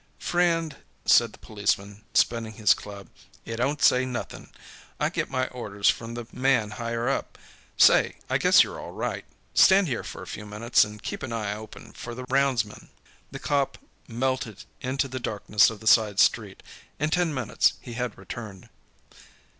"Friend," 0.17 0.77
said 1.05 1.31
the 1.31 1.37
policeman, 1.37 2.03
spinning 2.15 2.53
his 2.53 2.73
club, 2.73 3.09
"it 3.45 3.57
don't 3.57 3.83
say 3.83 4.03
nothing. 4.03 4.49
I 4.99 5.09
get 5.09 5.29
my 5.29 5.47
orders 5.49 5.91
from 5.91 6.15
the 6.15 6.25
man 6.31 6.71
higher 6.71 7.07
up. 7.07 7.37
Say, 7.77 8.15
I 8.27 8.39
guess 8.39 8.63
you're 8.63 8.79
all 8.79 8.93
right. 8.93 9.25
Stand 9.53 9.85
here 9.87 10.03
for 10.03 10.23
a 10.23 10.25
few 10.25 10.47
minutes 10.47 10.83
and 10.83 11.03
keep 11.03 11.21
an 11.21 11.31
eye 11.31 11.53
open 11.53 11.91
for 11.91 12.15
the 12.15 12.25
roundsman." 12.31 12.89
The 13.29 13.37
cop 13.37 13.77
melted 14.07 14.63
into 14.81 15.07
the 15.07 15.19
darkness 15.19 15.69
of 15.69 15.81
the 15.81 15.85
side 15.85 16.19
street. 16.19 16.63
In 16.99 17.11
ten 17.11 17.31
minutes 17.31 17.73
he 17.79 17.93
had 17.93 18.17
returned. 18.17 18.69